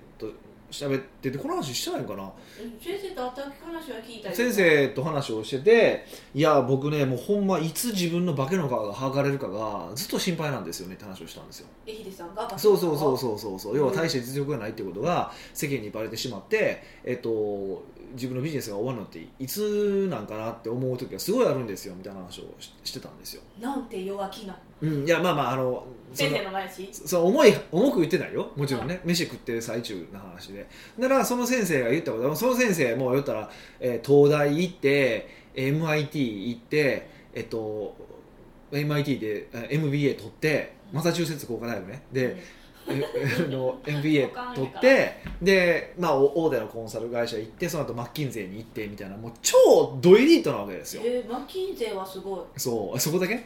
[0.71, 2.31] 喋っててこの話してないのかな？
[2.81, 11.67] 先生と会った話は聞いたり先生と話をしてていや僕ねもうほんまいつ自分の化けの皮が剥がれるかがずっと心配なんですよねって話をしたんですよ。
[11.85, 13.77] えヒデさんがそうそうそううそうそうそう。
[13.77, 24.57] 要は大して実力がないってことが世間にバレてしまって、えっと、自分のビジネスが終わるのっていつなんかなって思う時がすごいあるんですよみたいな話をししてたんですよ、なんて弱気な。
[24.81, 26.89] うん、いやまあまああの先生の前し。
[26.91, 30.67] その重い 重く言ってないよもちろんね、飯食ってる最中の話で。
[30.99, 37.95] だからその先生が言ったことはその先生も言ったら、えー東大行って MIT 行ってえっと
[38.71, 42.03] MIT でえ MBA 取ってマサチューセッツ工科大学ね。
[42.11, 42.60] で、えあ
[43.49, 51.01] の MBA 取ってで、まあ、お大手のコンサル会社行ってその後マッキンゼーに行ってみたいなもう超ドエリートなわけですよ。
[51.05, 52.39] えー、マッキンゼーはすごい。
[52.57, 53.35] そうそこだけ？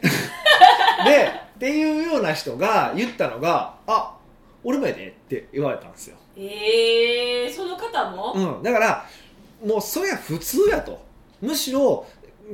[1.56, 4.16] っていうような人が言ったのがあ
[4.64, 9.06] 俺もやでって言われたんですよ、えー、その方も、うん、だから
[9.64, 11.04] もうそれは普通やと。
[11.42, 12.06] むしろ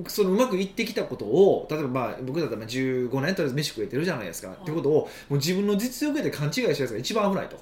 [0.06, 7.56] そのうまくいってきたことを例えばまあ僕だったらまあ15年とりあえず飯食えてるじゃないですか、ってことをもう自分の実力で勘違いしたやつが一番危ないと。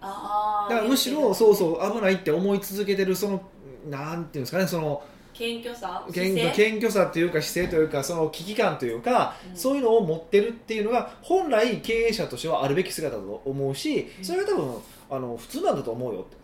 [0.00, 3.42] ああだからむしろそうそう危ないって思い続けてるその
[3.88, 9.56] なんていうんですかねその謙虚さ謙虚さというか姿勢というかその危機感というか、うん。
[9.56, 14.24] そういうのを持ってるっていうのが本来経営者としてはあるべき姿だと思うしうん。
[14.24, 14.74] それが多分
[15.10, 16.36] あの普通なんだと思うよって。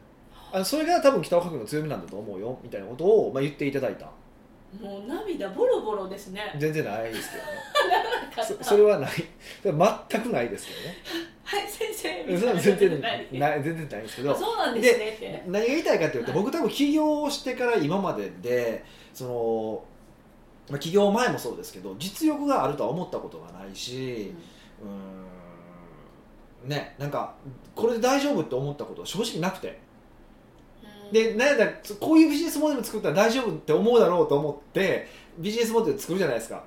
[0.53, 0.65] あ。
[0.65, 4.11] それが多分北岡君の強みなんだと思うよみたいなことを、まあ、言っていただいた
[4.81, 6.55] もう涙ボロボロですね。
[6.59, 8.59] 全然ないですけどね。
[8.63, 9.11] そそれはない。
[9.63, 10.97] 全くないですけどね。
[11.43, 12.39] はい先生。
[12.39, 13.27] それは全然ない。
[13.31, 14.33] 全然ないですけど。
[14.33, 15.11] あそうなんですね。
[15.11, 16.41] って何が言いたいかというと、はい。
[16.41, 19.85] 僕多分起業してから今まででその、
[20.69, 24.35] まあ、起業前もそうですけど実力があるとは思ったことがないし
[24.83, 27.35] うーんねなんか
[27.75, 29.69] これで大丈夫って思ったことは正直なくて。
[29.69, 29.88] うん
[31.13, 31.67] でなんだ
[31.99, 36.57] こういうビジネスモデル作ったら大丈夫って思うだろうと思ってビジネスモデル作るじゃないですか。
[36.57, 36.63] は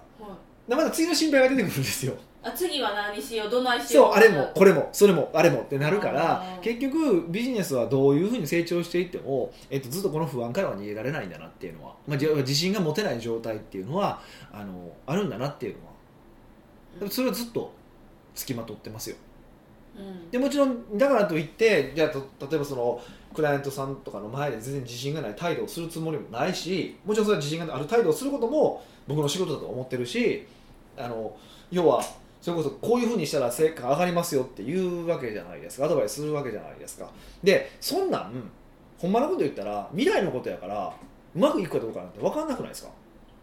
[0.67, 0.69] い。
[0.69, 2.13] でまだ次の心配が出てくるんですよ。
[2.43, 15.91] あ次は何しようどないしよそううあれもこれもそれもあれもってなるから結局ビジネスはどういうふうに成長していっても、えっと、ずっとこの不安からは逃げられないんだなっていうのは、まあ、じ自信が持てない状態っていうのはあのあるんだなっていうのは。
[17.01, 17.10] うん。
[17.10, 17.71] それはずっと
[18.34, 19.17] つきまとってますよ
[19.97, 20.30] うん。
[20.30, 23.01] でもちろんだからといってじゃあと例えばその
[23.34, 30.45] クライアントさんとかの前で全然自信がない態度をするつもりもないしもちろんそれは自信がある態度をすることも僕の仕事だと思ってるし
[30.97, 31.36] あの
[31.71, 32.04] 要は
[32.41, 35.86] それこそこういうふうにしたら成果上がりますよっていうわけじゃないですか。
[35.86, 37.10] アドバイスするわけじゃないですか。
[37.43, 38.51] でそんなん
[38.97, 40.93] ほんまのこと言ったら未来のことやから
[41.36, 42.89] うまくいくかどうかなんて分かんなくないですか？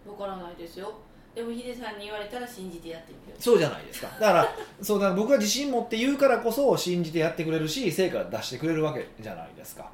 [0.07, 0.93] わからないですよ
[1.39, 4.09] でもヒデさんに言われたら信じてやってみるそうじゃないですか。
[4.21, 4.49] だから
[4.83, 9.89] そうだから僕は自信持って言うからこそ信じてやってくれるし成果出してくれるわけじゃないですか。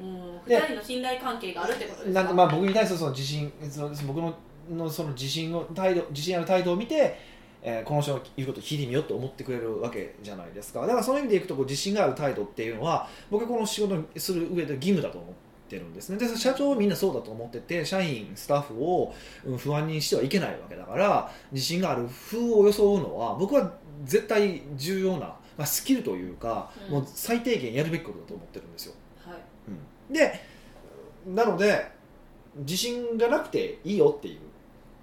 [0.00, 0.42] うん。
[0.46, 2.22] で二人の信頼関係があるってことですか？
[2.24, 4.34] なんまあ、僕に対するその自信その僕の
[4.70, 7.16] のその自信を態度自信ある態度を見て、
[7.62, 10.80] えーこの人の言うことを聞いてみようと思ってくれるわけじゃないですか。
[10.82, 16.18] だからその意味でいくとこう自信がある態度っていうのは僕はこの仕事にする上で義務だと思ってるんですね。
[16.18, 19.12] で社長はみんなそうだと思ってて社員スタッフを
[19.44, 23.72] うん不安にしてはいけないわけだから自信がある風を装うのは僕は
[24.04, 26.92] 絶対重要な、まあ、スキルというか、うん。
[26.94, 28.94] もう最低限やるべきことだと思ってるんですよ。
[29.24, 29.38] はい。
[30.08, 30.14] うん。
[30.14, 30.40] で
[31.26, 31.90] なので
[32.58, 34.40] 自信がなくていいよっていう。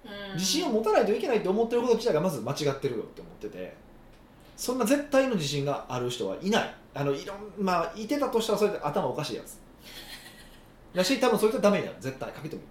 [0.04, 0.34] うん。
[0.34, 3.76] 自信を持たないといけないって思ってること自体がまず間違ってるよって思ってて
[4.56, 6.74] そんな絶対の自信がある人はいない。
[6.94, 9.58] あのいろんまあいてたとしたらそれで頭おかしいやつ
[10.94, 12.32] だし多分それとダメになる絶対。
[12.34, 12.62] 書き留め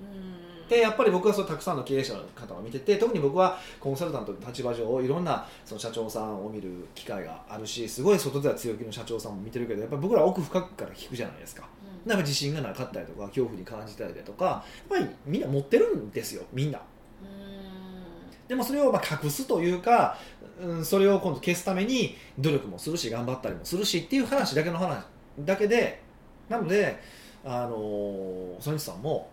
[0.00, 0.68] うん。
[0.68, 11.68] でやっぱり僕はそうたくさんの経営者の方を見てて特に僕はコンサルタントの立場上いろんなその社長さんを見る機会があるしすごい外では強気の社長さんも見てるけどやっぱり僕らは奥深くから聞くじゃないですか。
[12.04, 12.08] うん。
[12.08, 16.80] なんか自信がなかったりとか恐怖に感じたりだとかやっぱりみんな持ってるんですよみんな。
[17.22, 18.48] うん。
[18.48, 20.16] でもそれをまあ隠すというか、
[20.60, 25.04] うん、それを今度消すために努力もするし頑張ったりもするしっていう話だけの話
[25.40, 26.02] だけで
[26.48, 27.02] なので
[27.44, 29.28] あのー、ソニチさんも、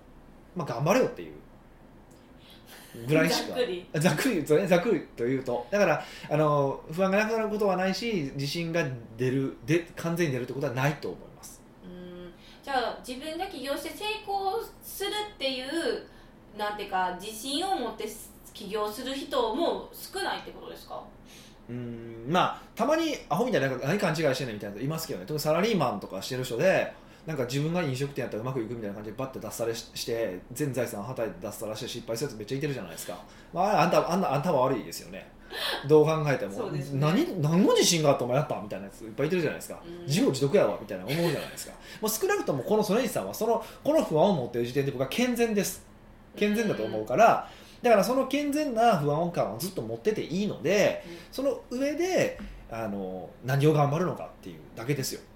[0.56, 1.34] まあ、頑張れよっていう。
[3.08, 3.50] ぐらいしか。
[3.50, 3.86] ざっくり。
[3.94, 5.68] ざっくり言うとねざっくりと言うと。
[5.70, 8.84] だからあの不安がなくなることはないし自信が
[9.16, 11.62] 出るで完全に出るってことはないと思います。
[11.86, 12.32] うん。
[12.64, 15.68] じゃあ自分が起業して成功するっていう
[16.58, 18.06] なんていうか自信を持って
[18.54, 21.02] 起業する人も少ないってことですか？
[21.70, 22.26] うん。
[22.28, 25.26] まあたまにアホみたいな何勘違いしてんねんみたいな人いますけどね。
[25.28, 26.92] 特にサラリーマンとかしてる人で
[27.26, 33.22] なんか自分が飲食店やったらうまくいくみたいな感じでバッて脱サラしして全財産はたいて脱サラして失敗するやつめっちゃいてるじゃないですか、
[33.54, 35.32] まあ、あんたあんなあんたは悪いですよね。
[35.88, 40.06] どう考えても、ね何何の自信があってお前やったみたいなやついっぱいいてるじゃないですか、うん。
[40.06, 41.74] 自業自得やわみたいな思うじゃないですか。
[42.02, 45.84] もう少なくともこの曽根西さんはそのこの不安を持っている時点で僕は健全です。
[46.36, 47.50] 健全だと思うから、
[47.82, 55.22] だからその健全な不安感をずっと持ってていいのでその上であの何を頑張るのかっていうだけですよ。
[55.22, 55.29] うん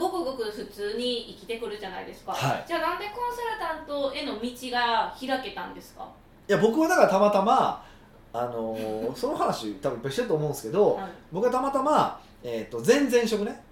[0.00, 2.64] ごくごく普通に生きてくるじゃないですか、はい。
[2.66, 6.08] じゃあなんでコンサルタントへの道が開けたんですか、
[6.48, 7.84] いや僕はだからたまたま
[8.32, 8.76] あの
[9.14, 11.10] その話多分いっぱいしてると思うんですけど、はい。
[11.30, 13.62] 僕はたまたま、えー、と前々職ね。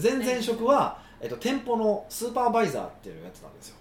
[0.00, 3.76] 前々職は、えー、と店舗のスーパーバイザーっていうのをやってたんですよ、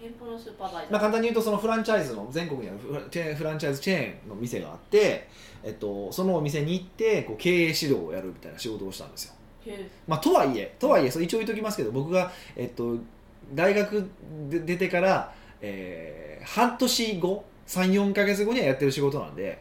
[0.00, 5.28] 店舗のスーパーバイザー、まあ、簡単に言うとそのフランチャイズの全国にあるフランフランチャイズチェーンの店があって、
[5.62, 9.34] えっとそのお店に行ってこう経営指導をやるみたいな仕事をしたんですよ。
[9.34, 9.43] へ
[10.06, 12.96] まあ、とはいえ、とはいえ、それ一応言っときますけど、僕が、えっと、
[13.52, 14.08] 大学
[14.48, 19.58] で出てから、えー半年後、3、4か月後にはやってる仕事なんで、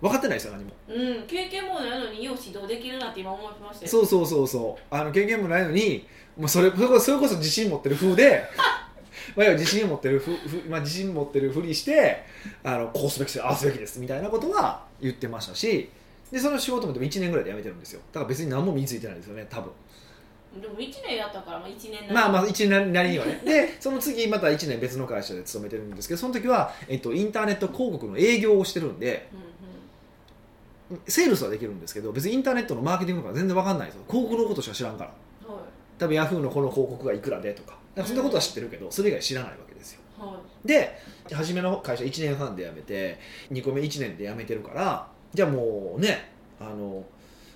[0.00, 0.72] 分かってないですよ何も。
[0.88, 3.90] うん経験もないのによう指導できるなって今思いましたよ。
[3.90, 4.94] そうそうそうそう。
[4.94, 8.44] あの経験もないのにもうそれそれこそそれこそ自信持ってる風で
[9.34, 12.22] まあ自信持ってるふふ、まあ、自信持ってるふりして
[12.62, 15.88] あのこうすべきですああすべきですみたいなことは言ってましたし
[16.32, 18.00] でその仕事もでも1年ぐらいで辞めてるんですよ。
[18.12, 19.70] だから別に何も身についてないですよね多分。
[20.60, 23.40] でも1年やったから、まあ、1年まあまああ1年なりにはね。
[23.44, 29.28] でその次また1年別の会社で勤めてるんですけどその時は、えっと、インターネット広告の営業をしてるんで
[30.90, 34.04] うんセールスはできるんですけど別にインターネットのマーケティングとか全然分かんないんですよ。
[34.08, 35.10] 広告のことしか知らんから。
[35.48, 35.64] うんはい。
[35.98, 37.76] 多分ヤフーのこの広告がいくらでとか。
[38.04, 40.00] そんなことは知ってるけどそれ以外知らないわけですよ。
[40.18, 40.98] はで
[41.32, 43.18] 初めの会社1年半で辞めて
[43.50, 47.04] 2個目1年で辞めてるからじゃあもうねあの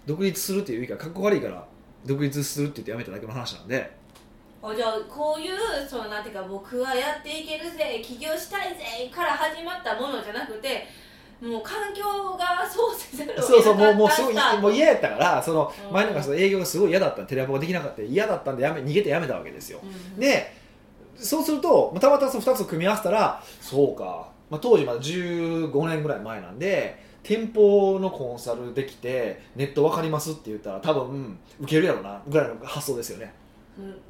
[0.05, 1.65] 独立するっていうかかっこ悪いから
[2.05, 3.77] 独立するって言って辞めただけの話なんで。
[3.77, 3.81] い
[4.63, 10.87] あじゃあこういうそのなんていうか僕はやっていけるぜ起業したいぜから始まったものじゃなくて
[11.41, 12.05] もう環境
[12.37, 13.53] がそうせざるを得なかった。
[13.55, 14.11] そうそうもうも
[14.59, 15.95] うもう嫌やったからそのうん。
[15.95, 19.81] 前の会社の営業がすごい嫌だったテレアポができなかった嫌だったんでやめ逃げて辞めたわけですよ。
[19.83, 20.21] うん。
[20.21, 20.55] で
[21.17, 33.33] そうするとたまたまその2つを組み合わせたらそうか、まあ、当時まだ15年ぐらい前なんで店舗のコンサルできてネット分かりますって言ったら多分受けるやろなぐらいの発想ですよね。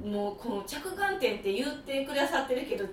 [0.03, 2.93] うんもうこの着眼点って言ってくださってるけどちっ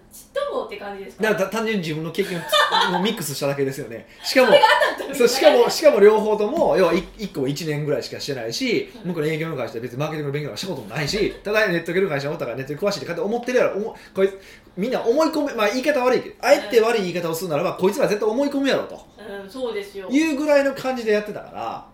[0.51, 1.23] ともって感じですか？
[1.23, 2.41] だからた単純に自分の経験を
[3.01, 4.05] ミックスしただけですよね。
[4.23, 4.51] しかも
[5.27, 13.77] しかもしかも両方とも要は1個も1年ぐらいしかしてないしうん向こうの営業の会社で別にマーケティングの勉強はしたこともないしただネット系の会社におったからネットに詳しいって勝手に思ってるやろ。
[13.77, 14.37] 思こいつ
[14.75, 20.07] みんな思い込めまあ言い方悪いけどあえて悪い言い方をするならばこいつら絶対思い込むやろとうんそうですよ。
[20.09, 21.85] いうぐらいの感じでやってたから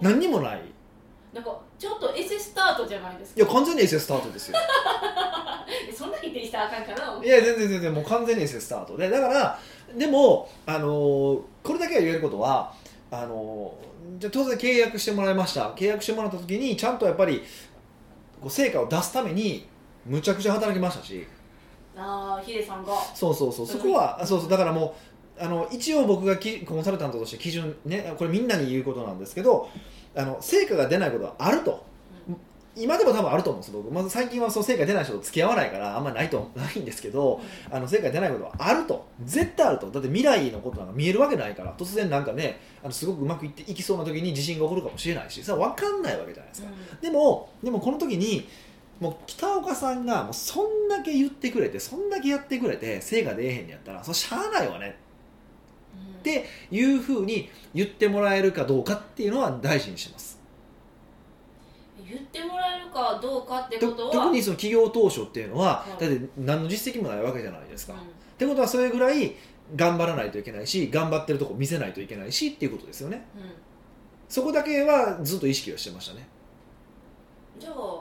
[0.00, 0.08] うん。
[0.10, 0.62] 何にもない。
[1.32, 3.40] なんかちょっとエセスタートじゃないですか？
[3.42, 4.58] いや完全に SS スタートですよ。
[5.88, 7.24] え そんな否定したらあかんかな？
[7.24, 9.10] いや全然全然もう完全に SS スタートで。
[9.10, 9.58] だから
[9.94, 12.72] でも、あのーこれだけは言えることは
[13.10, 15.70] あのーじゃあ当然契約してもらいました。
[15.72, 17.42] 契約してもらった時にちゃんとやっぱり
[18.40, 19.66] こう成果を出すために
[20.06, 21.26] むちゃくちゃ働きましたし。
[21.96, 22.92] ああヒデさんが。
[23.14, 23.66] そうそうそう。
[23.66, 24.48] そこはあそうそう。
[24.48, 24.92] だからもう
[25.40, 29.68] あの一応僕がきコンサルタントとして基準ねこれみんなに言うことなんですけど
[30.14, 31.86] あの成果が出ないことはあると。
[32.80, 33.90] 今でも多分あると思うんです僕。
[33.90, 37.40] まず最近はその成果出ない人と付き合わないからあんまりないと ないんですけど
[37.72, 39.04] あの成果出ないことはあると。
[39.24, 39.90] 絶対あると。
[39.90, 41.74] だって未来のことなんか見えるわけないから。
[41.76, 46.68] 突然なんかねあのすごくうまくいっていきそうな時に地震が起こるかもしれないしそれは分かんないわけじゃないですか、
[47.00, 48.48] でもでもこの時に
[49.00, 54.96] もう北岡さんがもうそんだけ言ってくれてそんだけやってくれて成果出えへんのやったらそれしゃあないわね。
[55.02, 55.07] うん
[56.18, 60.38] っていうふうに言ってもらえるかどうかっていうのは大事にしてます。
[62.08, 66.00] 言ってもらえるかどうかってとことは特にその企業当初っていうのは、はい。
[66.00, 67.98] だって何の実績もないわけじゃないですか、うん。
[68.00, 68.02] っ
[68.38, 69.34] てことはそれぐらい
[69.76, 73.26] 頑張らないといけないし頑張ってるとこ見せないといけないしっていうことですよね。
[73.36, 73.42] うん。
[74.28, 76.26] そこだけはずっと意識をしてましたね。
[77.58, 78.00] じゃあ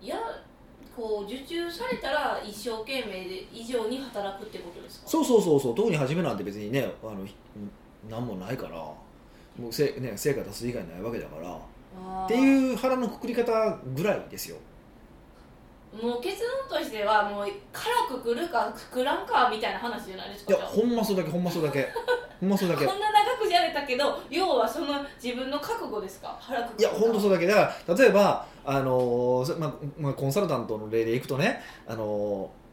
[0.00, 0.16] いや
[0.96, 5.08] こう受注されたら一生懸命で以上に働くってことですか？
[5.08, 5.74] そうそうそうそう。
[5.74, 7.26] 特に初めなんて別にねあの
[8.08, 8.96] 何もないからも
[9.68, 11.58] うせ、ね、成果出す以外ないわけだから。
[12.24, 14.56] っていう腹のくくり方ぐらいですよ。
[16.02, 20.68] もう結論としてはもうからくくるかくくらんかみたいな話じゃないですいやかじゃあ。
[20.68, 21.88] ほんまそれだけほんまそれだけ
[22.44, 22.86] ほんまそれだけ。
[22.86, 24.86] こんな長くじゃれたけど要はその
[25.22, 26.36] 自分の覚悟ですか？
[26.40, 32.64] 腹くくるいや本当そうだけだから例えば、あのーそまあまあ、コンサルタントの例でいくとね、あのー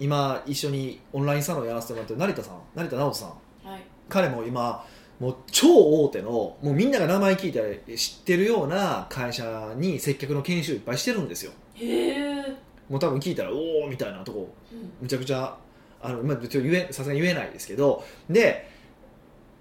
[0.00, 3.68] 今一緒にオンラインサロンやらせてもらってる成田さん成田直人さん。
[3.68, 3.82] はい。
[4.08, 4.84] 彼も今
[5.18, 5.66] もう超
[6.04, 11.50] 大手のもうみんなが名前聞いたら知ってるような会社に接客の研修いっぱいしてるんですよ。
[11.74, 12.56] へえ、
[12.88, 14.92] もう多分聞いたらおおみたいなとこうん。
[15.02, 15.56] むちゃくちゃ
[16.00, 18.04] あの、まあ、言えさすがに言えないですけど。
[18.30, 18.70] で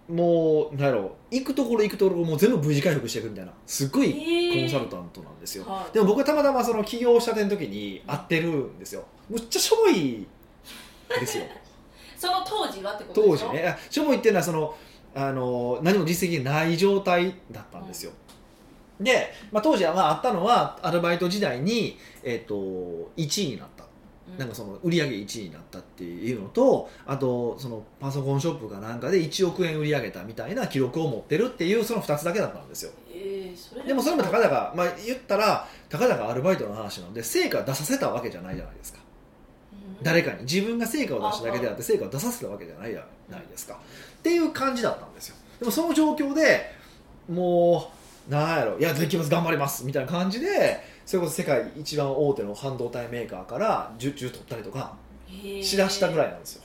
[0.07, 4.17] もうなんやろ行くところ行くところもう全部 V 字回復していくみたいなすっごいコ
[4.65, 5.93] ンサルタントなんですよ、はい。
[5.93, 9.03] でも僕はたまたまその起業したての時に会ってるんですよ。
[9.29, 10.25] むっちゃしょぼい
[11.19, 11.43] ですよ。
[12.17, 13.47] その当時はってことでしょ？
[13.47, 13.67] 当時ね。
[13.67, 14.75] あしょぼいっていうのはその
[15.13, 18.11] あの何も実績がない状態だったんですよ、
[18.99, 22.55] で、まあ、当時はまああったのはアルバイト時代に、えっと
[23.17, 23.76] 1位になったうん
[24.37, 32.91] なんかその売り上げ1位になったっていうのとあとそのパソコンショップかなんかで1億円売り上げたみたいな記録を持ってるっていうその2つだけだったんですよ。
[33.13, 38.99] えー、でもそれもたかだか、まあ、言ったらたかだかアルバイトの話なので成果出させたわけじゃないじゃないですか。
[39.71, 40.03] うん。
[40.03, 40.43] 誰かに。
[40.43, 43.75] 自分が成果を出しただけであって成果を出させたわけじゃないじゃないですか。
[43.75, 45.35] っていう感じだったんですよ。
[45.59, 46.71] でもその状況で
[47.29, 47.91] も
[48.29, 48.77] うなんやろ。
[48.77, 49.29] いやできます。
[49.29, 49.85] 頑張ります。
[49.85, 54.93] みたいな感じでそれこそ世界一番大手の半導体メーカーから受注取ったりとか
[55.61, 56.63] しだしたぐらいなんですよ、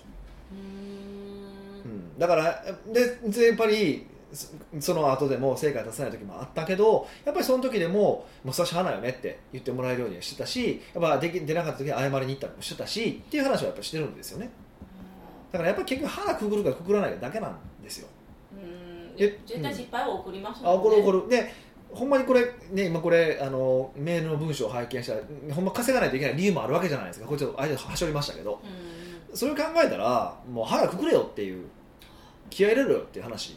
[0.53, 1.89] うーん。
[1.89, 4.49] うん、うん、だからででやっぱりそ
[4.81, 14.51] その後でも成果出せない時もあったけどやっぱりその時でも「もうそしゃあないよね」って言ってもらえるようにはしてたしやっぱでき出なかった時に謝りに行ったりもしてたしっていう話はやっぱしてるんですよね。
[15.53, 18.09] だからやっぱり結局腹くぐるかくぐらないかだけなんですよ。
[18.53, 19.15] うん。
[19.19, 20.89] え絶対失敗は起こりますあもんね。
[20.89, 21.29] 怒る怒る。
[21.29, 21.53] で
[21.95, 25.21] ほんまにこれね今これあのメールの文章を拝見したら
[25.55, 27.27] ほんま稼がないといけない理由もあるわけじゃないですか。
[27.27, 28.61] これちょっと相手はしょりましたけど。
[29.31, 29.37] うん。
[29.37, 31.67] それを考えたらもう腹くくれよっていう
[32.51, 33.57] 気合い入れろよっていう話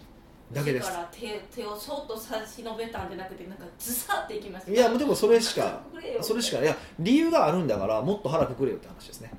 [0.53, 0.87] だけです。
[0.87, 5.81] だから手手をそっと差し伸べたんじゃなくてなんかズサっていきますいやもうでもそれしか
[6.21, 9.31] それしかいや理由があるんだからもっと腹くくれよって話ですね。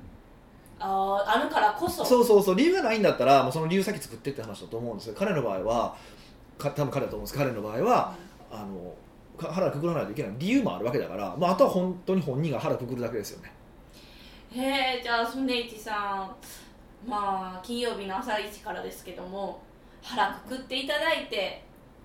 [0.79, 2.05] あーあるからこそ。
[2.05, 5.97] そうそうそう理由がないんだったらもうその理由先作ってって話だと思うんですけど彼の場合は
[6.59, 7.39] か多分彼だと思うんです。
[7.39, 8.15] 彼の場合は
[8.51, 8.95] あの
[9.37, 13.53] か腹くくらないといけない理由もあるわけだから、まあ、あとは本当に本人が腹くくるだけですよね。
[14.53, 16.31] へえじゃあソネイチさ
[17.05, 19.61] んまあ金曜日の朝一からですけども
[20.03, 21.63] 腹くくっていただいて。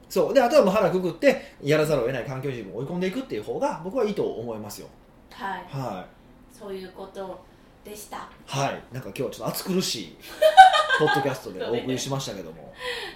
[0.10, 0.34] そう。
[0.34, 4.88] であとはもう腹くくってやらざるを得ない環境自分を追い込んでいくっていう方が僕はいいと思いますよ。
[5.32, 5.66] はい。
[5.70, 6.06] は
[6.52, 7.40] そういうこと
[7.84, 8.18] でした。
[8.18, 8.84] いはい。
[8.94, 10.18] なんか今日はちょっと暑苦しい
[11.00, 12.74] ポッドキャストでお送りしましたけども。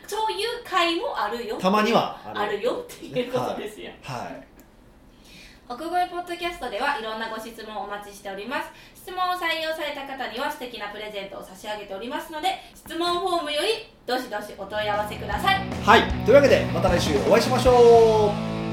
[0.07, 1.57] そういう会もあるよ。
[1.57, 4.47] たまにはあるよっていうことですよ、はい。
[5.67, 8.69] 奥越ポッドキャストではいろんなご質問をお待ちしております。
[8.95, 15.61] 質問を採用された方には素敵なプレゼントを差し上げておりますので質問フォームよりどしどしお問い合わせください。
[15.83, 16.03] はい。
[16.25, 18.64] というわけでまた来週お会いしましょう